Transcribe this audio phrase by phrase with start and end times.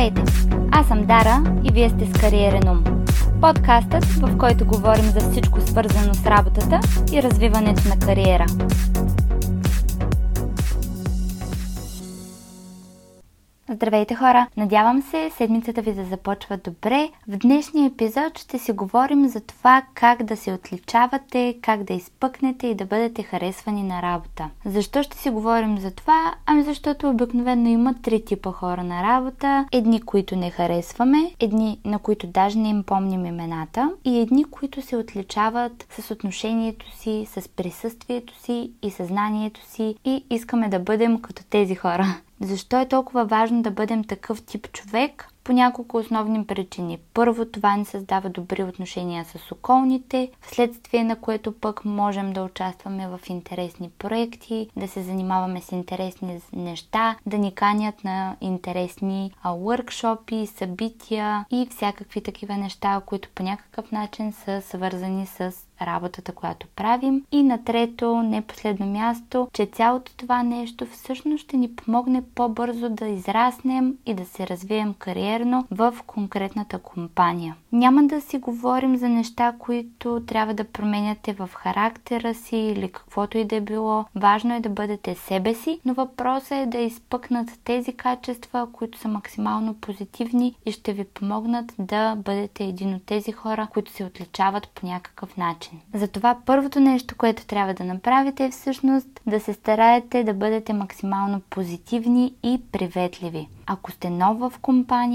[0.00, 0.32] Здравейте!
[0.72, 2.84] Аз съм Дара и вие сте с Кариерен ум.
[3.40, 6.80] Подкастът, в който говорим за всичко свързано с работата
[7.12, 8.46] и развиването на кариера.
[13.72, 14.46] Здравейте хора!
[14.56, 17.08] Надявам се седмицата ви да започва добре.
[17.28, 22.66] В днешния епизод ще си говорим за това как да се отличавате, как да изпъкнете
[22.66, 24.48] и да бъдете харесвани на работа.
[24.64, 26.34] Защо ще си говорим за това?
[26.46, 29.66] Ами защото обикновено има три типа хора на работа.
[29.72, 34.82] Едни, които не харесваме, едни, на които даже не им помним имената и едни, които
[34.82, 41.20] се отличават с отношението си, с присъствието си и съзнанието си и искаме да бъдем
[41.20, 42.20] като тези хора.
[42.40, 45.28] Защо е толкова важно да бъдем такъв тип човек?
[45.44, 46.98] По няколко основни причини.
[47.14, 53.08] Първо, това ни създава добри отношения с околните, вследствие на което пък можем да участваме
[53.08, 60.46] в интересни проекти, да се занимаваме с интересни неща, да ни канят на интересни въркшопи,
[60.46, 67.24] събития и всякакви такива неща, които по някакъв начин са свързани с работата, която правим.
[67.32, 72.88] И на трето, не последно място, че цялото това нещо всъщност ще ни помогне по-бързо
[72.88, 74.94] да израснем и да се развием
[75.30, 77.56] кариерно в конкретната компания.
[77.72, 83.38] Няма да си говорим за неща, които трябва да променяте в характера си или каквото
[83.38, 84.04] и да е било.
[84.14, 89.08] Важно е да бъдете себе си, но въпросът е да изпъкнат тези качества, които са
[89.08, 94.68] максимално позитивни и ще ви помогнат да бъдете един от тези хора, които се отличават
[94.68, 95.78] по някакъв начин.
[95.94, 101.40] Затова първото нещо, което трябва да направите е всъщност да се стараете да бъдете максимално
[101.50, 103.48] позитивни и приветливи.
[103.66, 104.52] Ако сте нов в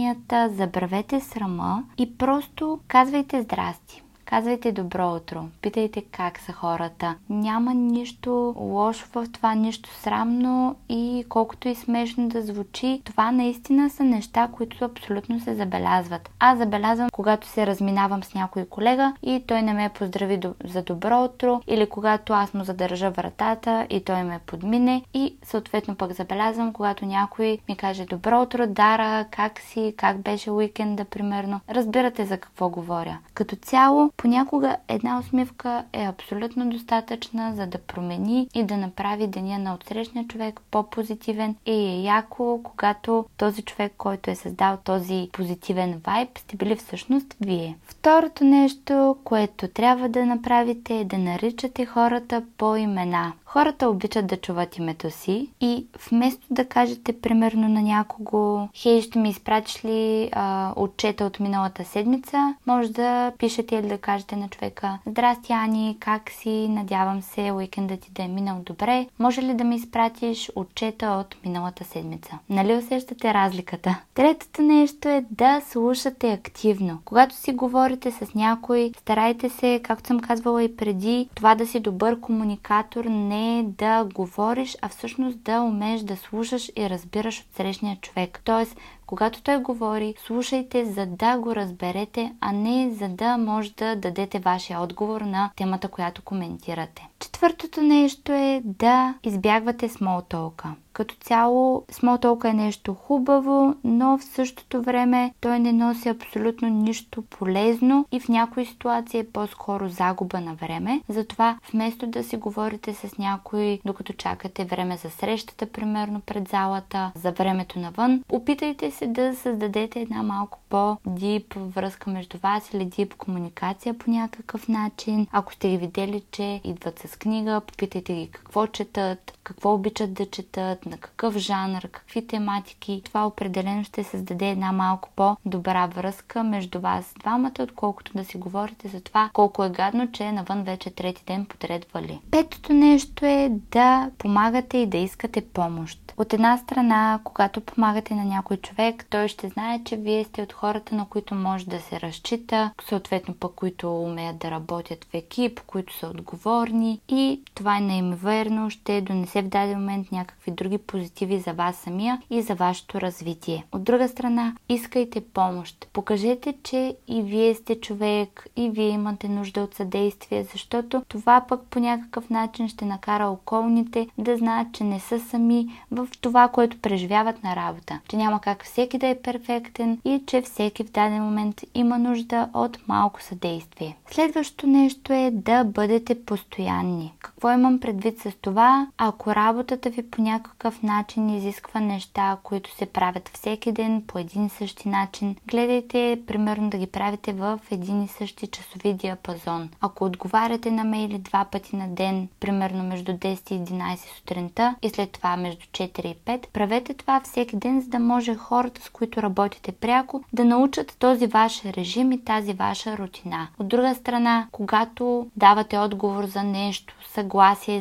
[0.05, 4.04] компанията, забравете срама и просто казвайте здрасти.
[4.25, 7.15] Казвайте добро утро, питайте как са хората.
[7.29, 13.89] Няма нищо лошо в това, нищо срамно и колкото и смешно да звучи, това наистина
[13.89, 16.29] са неща, които абсолютно се забелязват.
[16.39, 21.23] Аз забелязвам, когато се разминавам с някой колега и той не ме поздрави за добро
[21.23, 26.73] утро или когато аз му задържа вратата и той ме подмине и съответно пък забелязвам,
[26.73, 31.59] когато някой ми каже добро утро, Дара, как си, как беше уикенда, примерно.
[31.69, 33.17] Разбирате за какво говоря.
[33.33, 39.59] Като цяло, Понякога една усмивка е абсолютно достатъчна, за да промени и да направи деня
[39.59, 46.01] на отсрещния човек по-позитивен и е яко, когато този човек, който е създал този позитивен
[46.05, 47.77] вайб, сте били всъщност вие.
[47.83, 53.33] Второто нещо, което трябва да направите е да наричате хората по имена.
[53.57, 59.19] Хората обичат да чуват името си и вместо да кажете примерно на някого Хей, ще
[59.19, 64.47] ми изпратиш ли а, отчета от миналата седмица, може да пишете или да кажете на
[64.47, 66.67] човека Здрасти, Ани, как си?
[66.69, 69.07] Надявам се уикендът ти да е минал добре.
[69.19, 72.39] Може ли да ми изпратиш отчета от миналата седмица?
[72.49, 74.01] Нали усещате разликата?
[74.13, 76.99] Третото нещо е да слушате активно.
[77.05, 81.79] Когато си говорите с някой, старайте се, както съм казвала и преди, това да си
[81.79, 87.97] добър комуникатор не да говориш, а всъщност да умееш да слушаш и разбираш от срещния
[88.01, 88.41] човек.
[88.43, 93.95] Тоест, когато той говори, слушайте за да го разберете, а не за да може да
[93.95, 97.07] дадете вашия отговор на темата, която коментирате.
[97.19, 100.73] Четвъртото нещо е да избягвате смолтолка.
[100.93, 107.21] Като цяло, смолтолка е нещо хубаво, но в същото време той не носи абсолютно нищо
[107.21, 111.01] полезно и в някои ситуации е по-скоро загуба на време.
[111.09, 117.11] Затова вместо да си говорите с някой, докато чакате време за срещата, примерно пред залата,
[117.15, 123.15] за времето навън, опитайте се да създадете една малко по-дип връзка между вас или дип
[123.15, 125.27] комуникация по някакъв начин.
[125.31, 130.25] Ако сте ги видели, че идват с книга, попитайте ги какво четат, какво обичат да
[130.25, 133.01] четат, на какъв жанр, какви тематики.
[133.05, 138.87] Това определено ще създаде една малко по-добра връзка между вас двамата, отколкото да си говорите
[138.87, 142.19] за това колко е гадно, че навън вече трети ден подред вали.
[142.31, 146.04] Петото нещо е да помагате и да искате помощ.
[146.17, 150.53] От една страна, когато помагате на някой човек, той ще знае, че вие сте от
[150.53, 155.61] хората, на които може да се разчита, съответно пък, които умеят да работят в екип,
[155.67, 161.39] които са отговорни и това е неимоверно, ще донесе в даден момент някакви други позитиви
[161.39, 163.65] за вас самия и за вашето развитие.
[163.71, 165.87] От друга страна, искайте помощ.
[165.93, 171.61] Покажете, че и вие сте човек, и вие имате нужда от съдействие, защото това пък
[171.69, 176.47] по някакъв начин ще накара околните да знаят, че не са сами в в това,
[176.47, 177.99] което преживяват на работа.
[178.07, 182.49] Че няма как всеки да е перфектен и че всеки в даден момент има нужда
[182.53, 183.97] от малко съдействие.
[184.11, 187.13] Следващото нещо е да бъдете постоянни.
[187.35, 188.87] Какво имам предвид с това?
[188.97, 194.45] Ако работата ви по някакъв начин изисква неща, които се правят всеки ден по един
[194.45, 199.69] и същи начин, гледайте примерно да ги правите в един и същи часови диапазон.
[199.81, 204.89] Ако отговаряте на мейли два пъти на ден, примерно между 10 и 11 сутринта и
[204.89, 208.89] след това между 4 и 5, правете това всеки ден, за да може хората, с
[208.89, 213.47] които работите пряко, да научат този ваш режим и тази ваша рутина.
[213.59, 216.93] От друга страна, когато давате отговор за нещо,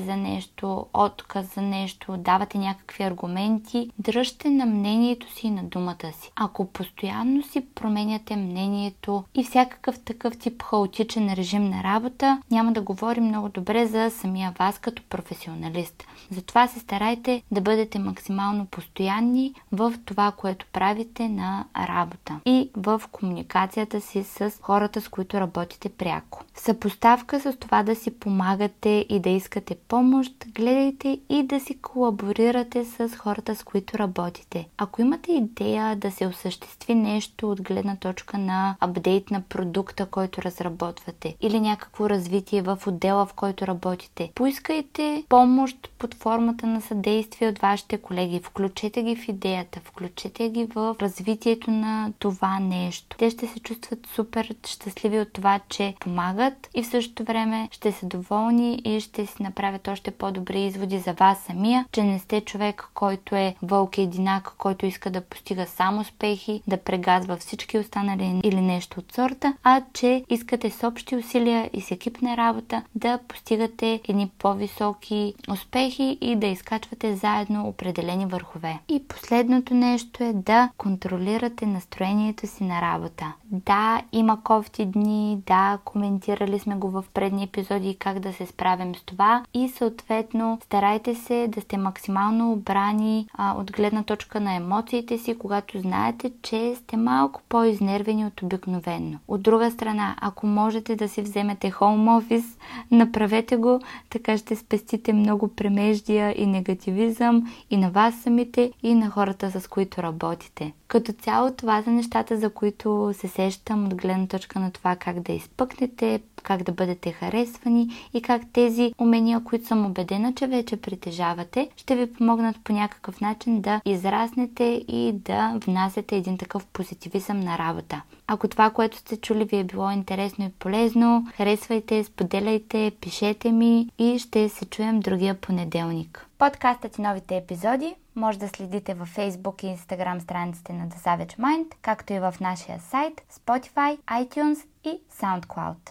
[0.07, 6.13] за нещо, отказ за нещо, давате някакви аргументи, дръжте на мнението си и на думата
[6.13, 6.33] си.
[6.37, 12.83] Ако постоянно си променяте мнението и всякакъв такъв тип хаотичен режим на работа, няма да
[12.83, 16.05] говори много добре за самия вас като професионалист.
[16.31, 23.03] Затова се старайте да бъдете максимално постоянни в това, което правите на работа и в
[23.13, 26.45] комуникацията си с хората, с които работите пряко.
[26.55, 32.85] Съпоставка с това да си помагате и да искате помощ, гледайте и да си колаборирате
[32.85, 34.69] с хората, с които работите.
[34.79, 40.43] Ако имате идея да се осъществи нещо от гледна точка на апдейт на продукта, който
[40.43, 47.49] разработвате или някакво развитие в отдела, в който работите, поискайте помощ под формата на съдействие
[47.49, 48.41] от вашите колеги.
[48.45, 53.17] Включете ги в идеята, включете ги в развитието на това нещо.
[53.19, 57.93] Те ще се чувстват супер щастливи от това, че помагат и в същото време ще
[57.93, 62.41] са доволни и ще си направят още по-добри изводи за вас самия, че не сте
[62.41, 68.41] човек, който е вълк единак, който иска да постига само успехи, да прегазва всички останали
[68.45, 73.19] или нещо от сорта, а че искате с общи усилия и с екипна работа да
[73.29, 78.79] постигате едни по-високи успехи и да изкачвате заедно определени върхове.
[78.89, 83.33] И последното нещо е да контролирате настроението си на работа.
[83.45, 88.95] Да, има кофти дни, да, коментирали сме го в предни епизоди как да се справим
[88.95, 94.55] с това и съответно старайте се да сте максимално обрани а, от гледна точка на
[94.55, 99.19] емоциите си, когато знаете, че сте малко по-изнервени от обикновено.
[99.29, 102.59] От друга страна, ако можете да си вземете home office,
[102.91, 103.81] направете го,
[104.11, 109.69] така ще спестите много премеждия и негативизъм и на вас самите, и на хората, с
[109.69, 110.73] които работите.
[110.89, 115.21] Като цяло това са нещата, за които се сещам от гледна точка на това как
[115.21, 120.77] да изпъкнете, как да бъдете харесвани и как тези умения, които съм убедена, че вече
[120.77, 127.41] притежавате, ще ви помогнат по някакъв начин да израснете и да внасяте един такъв позитивизъм
[127.41, 128.03] на работа.
[128.27, 133.89] Ако това, което сте чули ви е било интересно и полезно, харесвайте, споделяйте, пишете ми
[133.99, 136.27] и ще се чуем другия понеделник.
[136.39, 141.39] Подкастът и новите епизоди може да следите във Facebook и Instagram страниците на The Savage
[141.39, 145.91] Mind, както и в нашия сайт, Spotify, iTunes и SoundCloud.